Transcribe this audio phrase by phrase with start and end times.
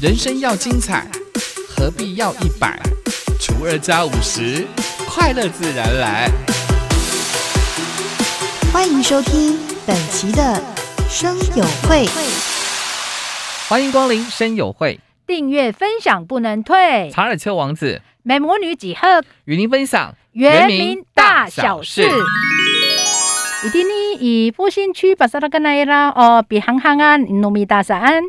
[0.00, 1.06] 人生要精彩，
[1.68, 2.80] 何必要一百
[3.38, 4.66] 除二加五十？
[5.06, 6.30] 快乐自然来。
[8.72, 10.58] 欢迎收听本期的
[11.06, 12.06] 生友会，
[13.68, 17.10] 欢迎光临生友会，订阅分享不能退。
[17.12, 22.08] 查尔丘王子美魔女几何与您分享原名大小事。
[23.66, 28.22] 一定呢，以复兴区巴萨拉根奈拉哦，比航航安努米大山。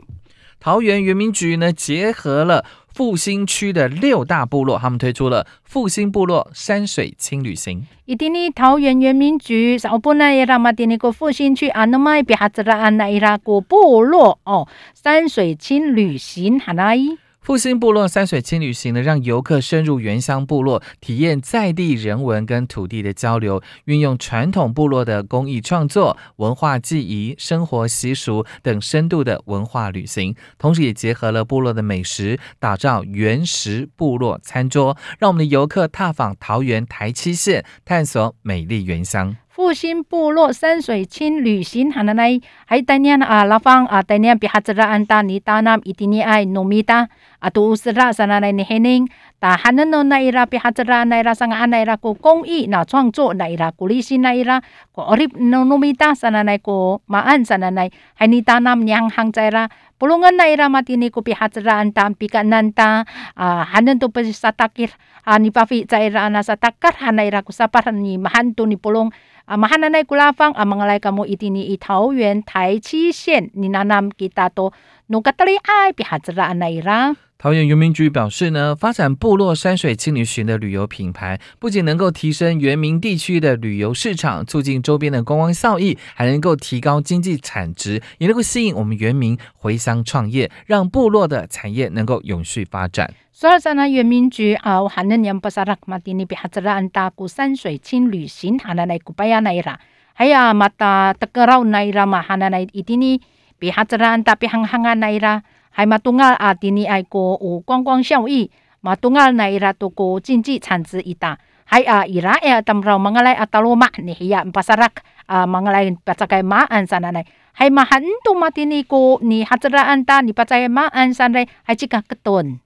[0.63, 7.88] 桃园原民局呢，结合了复兴区的六大部落，他们推出了复兴部落山水轻旅行。
[8.05, 16.95] 一定呢，桃园原民局上部呢也拉马丁尼个复兴区阿诺麦比哈兹拉阿那伊拉个部落哦，山水轻旅行哈奈。
[17.41, 39.36] 复兴部落山水轻旅行呢，让游客深入原乡部落，体验在地人文跟土地的交流，运用传统部落的工艺创作、文化技艺、生活习俗等深度的文化旅行，同时也结合了部落的美食，打造原石部落餐桌，让我们的游客踏访桃园台七线，探索美丽原乡。
[39.50, 47.08] 复兴部落山水轻旅行，哈那来，还带念啊拉方啊带念比哈兹拉安达尼达南伊蒂尼爱努米达
[47.39, 49.08] 啊都乌斯拉sana 来尼黑宁，
[49.39, 54.61] 打哈那诺那伊拉比哈兹拉那伊拉上安那伊拉个工艺那创作那伊拉鼓励新那伊拉
[54.94, 59.70] 个奥利努努米达 sana 来个马安 sana 来，还尼达南娘行在啦。
[59.97, 64.92] Pulungan na ira matini ko pihatsraan tam pikanan ta uh, hanan to pa sa takir
[65.25, 68.77] uh, ni pafi sa ira na sa takar hana ira ko sapar ni mahanto ni
[68.77, 69.08] pulong
[69.45, 74.72] 阿妈哈奶奶古拉芳，阿妈个来个木伊丁尼伊桃园台七县，你那那几打多
[75.08, 77.16] 诺卡达里爱比哈兹拉阿奈啦。
[77.42, 93.11] 桃园原民局表示呢，发展部落山水轻旅行的旅游品牌，不仅能够提升原民地区的旅游市场，促进周边的观光效益，还能够提高经济产值，也能够吸引我们原民回乡创业，让部落的产业能够永续发展。
[93.31, 99.80] 所以在那原民局啊，还能年不萨拉马蒂尼比哈兹拉安达古山水轻旅行，还能来古巴亚奈拉，
[100.14, 103.20] 还有马达德格劳奈拉嘛，还能来伊蒂尼
[103.58, 105.42] 比哈兹拉安达比行行啊奈拉。
[105.71, 108.52] 还马东阿，迪尼爱国，五观光效益；
[108.82, 111.37] 马东阿奈伊拉多国经济产值一大。
[111.64, 117.26] 还啊伊拉哎啊，咱们来阿达罗马尼亚巴萨拉克啊，马阿来巴扎盖马鞍山来。
[117.54, 122.59] 还马很多马迪尼国尼哈兹拉安达尼巴扎街马鞍山来，还只卡格顿。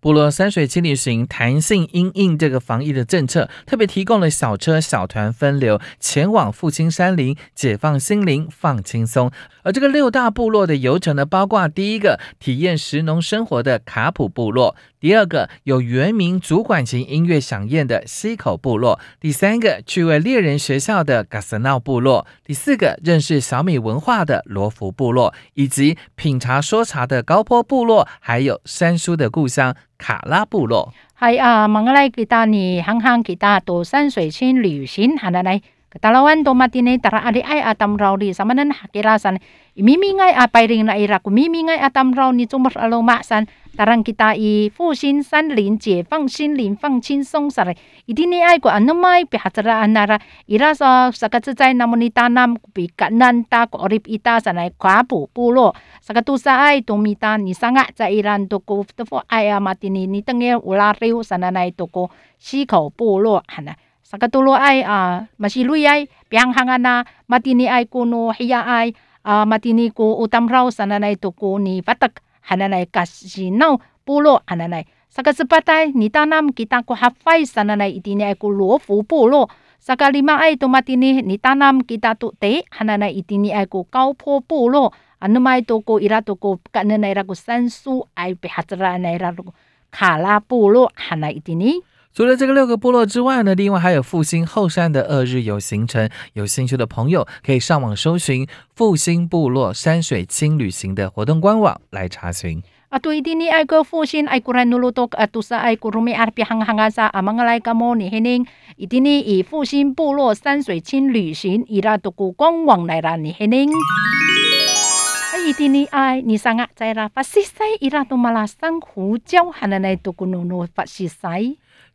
[0.00, 9.30] 部落山水七里行弹性因应这个防疫的政策，特别提供了小车小团分流前往复兴山林，解放心灵，放轻松。
[9.62, 29.74] 而这个六大部落的游程呢，包括第一个体验石农生活的卡普部落，第二个有原民主管型音乐响宴的溪口部落，第三个趣味猎人学校的嘎斯闹部落，第四个认识小米文化的罗浮部落，以及品茶说茶的高坡部落，还有山叔的故乡。
[29.96, 35.60] 卡拉部落，系啊，望来其他呢，行行其他到山水村旅行，行来来。
[35.95, 39.39] Katalawan to matine tara adi ay atam raw di sama nan hakirasan
[39.79, 43.47] imimingay a pairing na ira kumimingay atam raw ni tumar alo masan
[43.79, 47.79] tarang kita i fu xin san lin jie fang xin lin fang chin song sare
[48.11, 50.19] idini ay ko ano mai pi hatara anara
[50.51, 55.71] ira sa sakatsay namuni tanam pi kanan ta ko orip ita sanay kwa pu pulo
[56.03, 60.91] sakatusa ay tumita ni sanga sa iran to ko to ay matini ni tengye ula
[60.99, 63.75] riu sananay to ko 溪口部落，hana
[64.10, 66.94] Sakatulo ay uh, masiluy ay pianghangan na
[67.30, 71.78] matini ay kuno hiya ay uh, matini ko utam raw sa nanay to ko ni
[71.78, 72.18] patak
[72.50, 74.82] hananay kasinaw pulo hananay
[75.14, 79.46] sakasapatay ni tanam kita ko hafay sa nanay itini ay ko luofu pulo
[79.78, 84.90] sakalima ay tumatini ni tanam kita to te hananay itini ay ko kaupo pulo
[85.22, 89.30] ano may to ko ira to ko kananay ra ko sansu ay pihatra na ira
[89.30, 89.54] ko
[89.94, 91.78] kala pulo hanay itini
[92.12, 96.10] 除了这个六个部落之外呢，另外还有复兴后山的二日游行程。
[96.32, 102.60] 有兴趣的朋友可以上网搜寻复兴部落山水轻旅行的活动官网来查询。
[102.88, 113.70] 啊，对的，你爱个复兴爱古兰努鲁多啊，都是爱古鲁米阿比行行啊啥啊，忙个来个么你嘿宁，一定你以复兴部落山水轻旅行伊拉都古官网来啦尼嘿宁。
[113.70, 117.64] 啊，一定你爱你上啊在啦，法西塞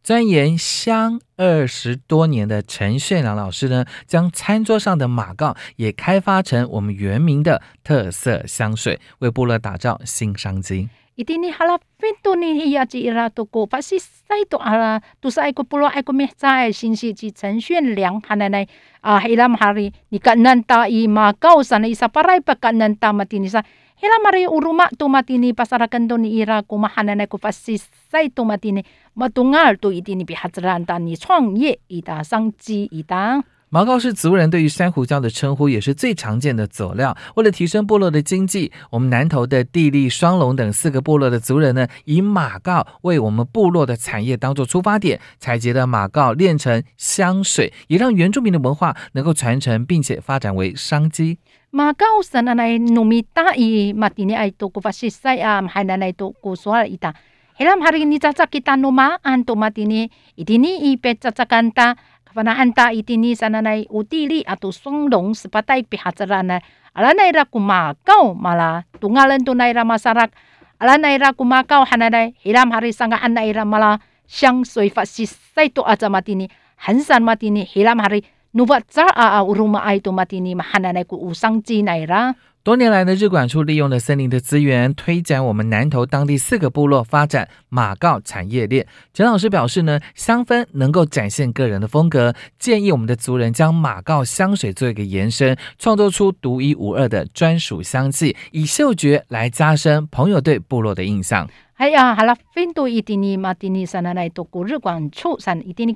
[0.05, 10.89] 钻研香二十多年的陈炫良老师呢，将餐桌上的马告也开发成我们原名的特色香水，为部落打造新商机。
[11.15, 18.67] 一定你哈啦，很多年以来就拉都过，把是再多阿拉都是爱国部落爱国民在信息及陈炫良哈奶奶
[19.01, 23.25] 啊，伊拉姆哈哩，你敢能伊马告上的伊萨巴来不敢能打嘛？
[23.25, 23.59] 听你说。
[23.95, 27.79] Hilam hari uruma to matini pasarakan to ni ira ko mahana nai ko pasi
[28.11, 28.83] sai to matini
[29.15, 37.17] matungal to itini bi hatran ta ni 创业 ita 商机 ita 毛膏是族人对于珊瑚礁的称呼，也是最常见的佐料。
[37.35, 51.39] 为了提升部落的经济，我们南投的地利、双龙等四个部落的族人呢，以马告为我们部落的产业当做出发点，采集的马告炼成香水，也让原住民的文化能够传承，并且发展为商机。
[51.75, 57.13] 马告是那来农民大以马蒂尼爱多古法西塞啊，还那来多古索尔伊达。
[57.59, 60.07] Helam hari ni caca kita numaan to matini
[60.39, 61.99] itini ipe caca kanta
[62.31, 66.63] anta itini sananay utili atau songlong sepatai pihacarana
[66.95, 70.31] ala naira kumakau mala tungalan to naira masarak
[70.79, 76.47] ala naira kumakau hananay hilam hari sangaan naira mala siyang soy fasisay to aja matini
[76.87, 78.23] hansan matini hilam hari
[78.55, 88.87] nubat sa a uruma ai to matini mahananay ku usang chi naira 多年来呢，日管处利用了森林的资源，推展我们南投当地四个部落发展马告产业链。
[89.13, 101.47] 陈老师表示呢，香氛能够展现个人的风格，建议我们的族人将马告香水做一个延伸，创作出独一无二的专属香气，以嗅觉来加深朋友对部落的印象。
[101.75, 105.93] 哎呀，好了，分多一点尼马蒂尼山来都过日管处山一点尼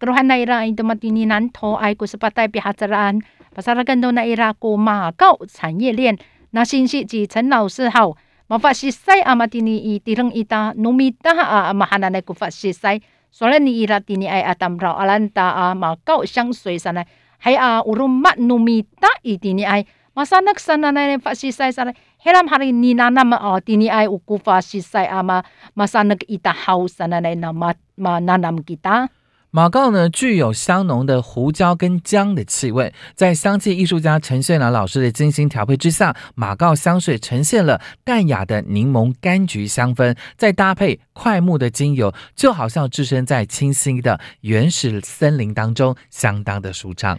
[0.00, 3.20] 吉兰格朗山来，这个罗汉来啦，伊都马蒂尼南投爱古斯巴代比哈泽兰。
[3.54, 6.18] Pasarakan daw na ira ko makau 产业链
[6.50, 8.16] 那信息及陈老师好，
[8.48, 13.00] 马法西塞阿马蒂尼伊蒂楞伊达努米达啊马哈那内古法西塞，
[13.30, 17.06] 所以你伊拉蒂尼爱阿当绕阿兰达啊马告香水上来，
[17.38, 19.86] 还啊乌鲁马努米达伊蒂尼爱。
[20.14, 21.90] masanak sana na fasisay sana
[22.22, 25.42] helam hari ni nana ma o tini ay uku fasisay ama
[25.74, 27.74] masanak ita house sana na ma
[28.22, 29.10] nanam kita 马
[29.56, 47.16] 马告呢，具有香浓的胡椒跟姜的气味，在香气艺术家陈炫朗老师的精心调配之下，马告香水呈现了淡雅的柠檬柑橘香氛，再搭配快木的精油，就好像置身在清新的原始森林当中，相当的舒畅。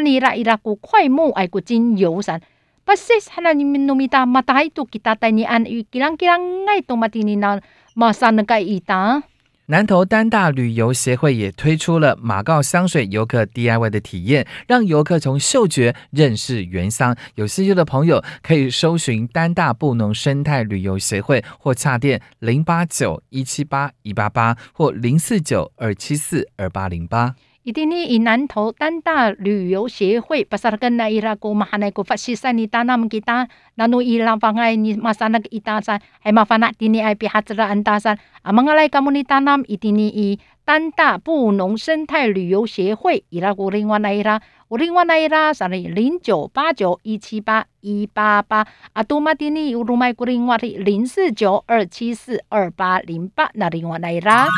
[0.00, 2.40] 尼拉伊拉个快木爱个精油散，
[2.84, 7.60] 发色哈那你们农民大马大海都给他带你安于吉朗吉朗爱多马蒂尼那
[7.94, 9.24] 马上那个伊达。
[9.66, 17.16] 南投丹大旅游协会也推出了马告香水游客 DIY 的体验，让游客从嗅觉认识原香。
[17.36, 27.34] 有兴趣的朋友可以搜寻丹大布农生态旅游协会，或洽电零八九一七八一八八或零四九二七四二八零八。
[27.64, 44.42] 一定呢伊南投丹大旅游协会，巴萨拉根奈伊拉古马哈奈古法西塞尼达那么吉达，那努伊拉方爱尼马萨那个伊达山，还麻烦那伫呢爱比哈兹拉安达山，阿蒙阿赖甘姆尼达纳一定伫呢伊丹大布农生态旅游协会伊拉古另瓦奈伊拉。
[44.68, 54.42] 我另外那伊拉啥哩零九八九一七八一八八阿，多玛蒂尼乌鲁麦古另外的零四九二七四二八零八，那另外那一拉。
[54.42, 54.48] 啊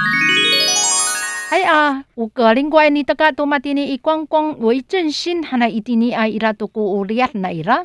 [1.49, 3.59] 哎呀，有个另外你大家多嘛？
[3.59, 7.85] 今年以观光为振兴，还那一定你啊伊拉都过厉害来啦。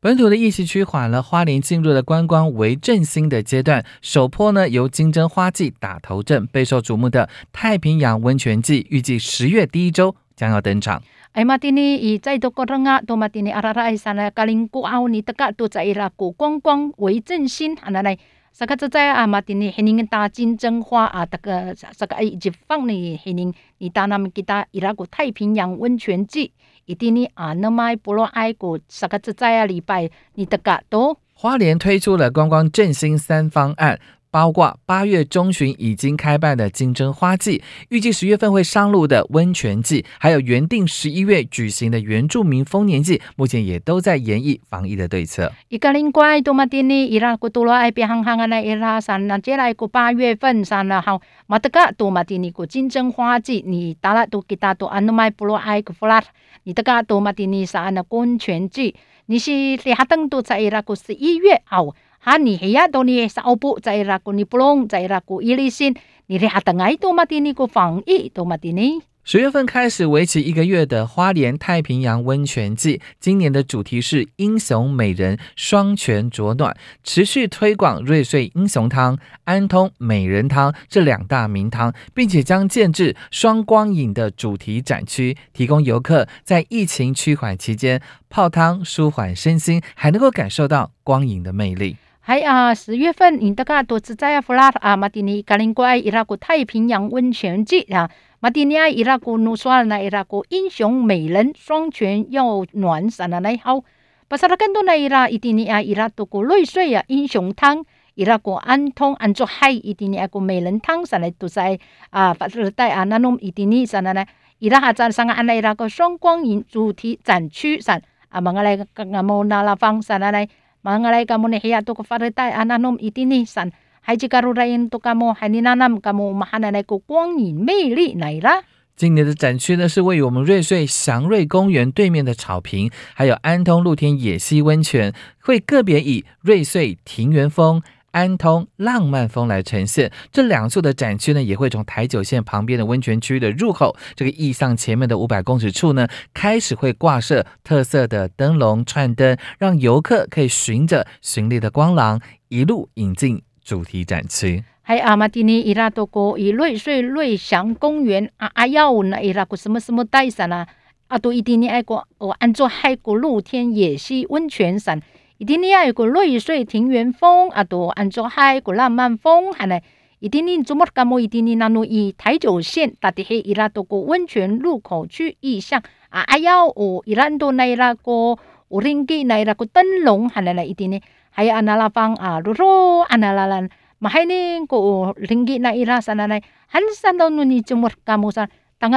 [0.00, 3.84] 本土的疫情趋缓了，花莲进入了观光为振兴的阶段。
[4.00, 11.02] 首波呢，由金针花季打头阵，备受瞩目的太平洋温泉季，预计十月第一周将要登场。
[11.32, 18.16] 哎嘛，今年以在多个人啊，多嘛今年阿拉拉爱上了，格林古奥尼大家都在伊拉过观光为振兴，还那来。
[18.54, 26.52] 萨卡在啊马蒂尼黑宁大金针花啊，这个萨卡一放呢黑人，你当他们给他伊拉个太平洋温泉季，
[26.84, 31.16] 一定呢啊那么不罗爱国萨卡在啊礼拜你的个都。
[31.32, 33.98] 花莲推出了观光振兴三方案。
[34.32, 45.52] 包括八月中旬已经开办的金针花季，预计十月份会上路的温泉季，还有原定十一月举行的原住民丰年祭，目前也都在研议防疫的对策。
[45.68, 56.24] 一个另外多马蒂尼伊拉古多罗爱边行行啊那伊拉山那接来个八月份山了好，马德嘎多马蒂尼个金针花季，你达拉多吉达多安努麦布罗爱个弗拉，
[56.62, 58.94] 你德嘎多马蒂尼山的温泉季，
[59.26, 61.94] 你是里哈登多在伊拉古十一月好。
[62.24, 65.98] Hani hiya do ni sa opo zaira ko ni pulong zaira ko ilisin
[66.28, 91.96] ni rehatangay to matini ko fang i to matini 十月份开始，为期一个月的花莲太平洋温泉季，今年的主题是英雄美人双泉灼暖，持续推广瑞穗英雄汤、安通美人汤这两大名汤，并且将建制双光影的主题展区，提供游客在疫情趋缓期间泡汤舒缓身心，还能够感受到光影的魅力。
[92.24, 98.08] 还啊，十月份，你大家都知在弗拉啊马蒂尼加林怪伊拉个太平洋温泉季啊。
[98.38, 103.82] 马蒂尼亚伊拉古努刷那伊拉古英雄美人双全又暖散的那好，
[104.28, 111.76] 巴萨拉更多那伊拉伊蒂尼亚伊拉都古瑞穗啊英雄汤，伊拉古安通安做海伊蒂尼亚古美人汤上来都在
[112.10, 114.24] 啊巴萨带啊那侬伊蒂尼上来呢，
[114.60, 120.48] 伊拉哈在上个安来伊拉个双光影主题展区上啊，忙个来个阿莫那拉方上来来，
[120.82, 123.70] 忙个来个莫尼希亚都个法带啊那侬伊蒂尼上。
[124.04, 128.64] 还吉加鲁来因都加莫海尼那那加莫马哈奈奈个光影魅力来啦。
[128.96, 137.80] 今年的展区呢，是位于我们瑞穗祥瑞公园对面的草坪，还有安通露天野溪温泉，会个别以瑞穗庭园风、
[138.12, 140.12] 安通浪漫风来呈现。
[140.30, 153.42] 这两处的展区呢，也会从台九线旁边的温泉区的入口，这个意向前面的五百公尺处呢，开始会挂设特色的灯笼串灯，让游客可以循着绚丽的光廊一路引进。
[153.64, 160.66] 主题展区，还阿玛蒂尼伊拉多国以瑞穗瑞祥公园啊阿耀那伊拉个什么什么带伞啊，
[161.06, 165.00] 阿多伊蒂尼爱国哦，安做海个露天野溪温泉伞，
[165.42, 169.80] 伊蒂尼爱个瑞穗庭园风，啊多安做海个浪漫风，还呢，
[170.20, 181.02] 伊蒂尼做么干么伊蒂尼那诺以台九线大地黑伊拉多个温泉入口区意向啊阿耀哦，伊拉多那伊拉个乌林基那伊拉个灯笼，还呢来伊蒂尼。
[181.30, 183.68] 还有安那拉方啊，如果安那拉兰，
[183.98, 188.92] 马海呢个林吉那伊拉山那来，很山到努尼就莫干莫山，当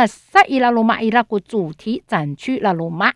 [1.23, 3.11] 个主题展区罗马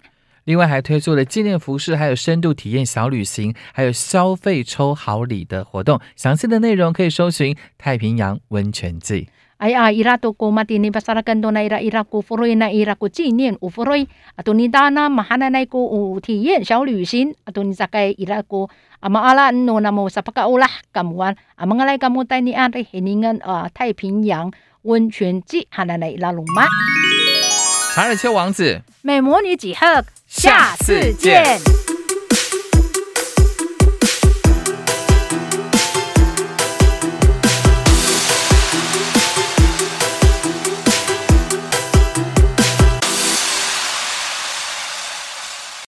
[0.50, 6.00] 另外还推出了纪念服饰，还有深度体验小旅行，还有消费抽好礼的活动。
[6.16, 9.30] 详细的内容可以搜寻太平洋温泉季。
[9.58, 18.68] 哎呀，伊拉都过马蒂尼巴萨拉更多那伊拉伊拉古弗瑞那伊拉古纪念乌弗瑞，啊，多尼达那马哈那那个有体验小旅行，啊，多尼扎盖伊拉古
[19.02, 24.52] 阿马阿拉恩诺那么萨帕卡乌拉甘湾，阿马阿来甘姆带你安的黑尼恩啊太平洋
[24.82, 26.64] 温泉季哈那那伊拉龙马。
[27.94, 31.79] 查尔丘王子，美魔女几何，下次见。